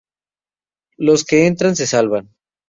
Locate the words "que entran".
1.23-1.75